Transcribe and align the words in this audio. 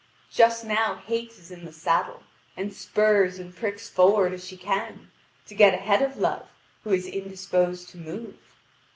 Just 0.31 0.65
now 0.65 0.95
Hate 1.05 1.29
is 1.33 1.51
in 1.51 1.63
the 1.63 1.71
saddle, 1.71 2.23
and 2.57 2.73
spurs 2.73 3.37
and 3.37 3.55
pricks 3.55 3.87
forward 3.87 4.33
as 4.33 4.43
she 4.43 4.57
can, 4.57 5.11
to 5.45 5.53
get 5.53 5.75
ahead 5.75 6.01
of 6.01 6.17
Love 6.17 6.47
who 6.83 6.89
is 6.89 7.05
indisposed 7.05 7.87
to 7.89 7.99
move. 7.99 8.35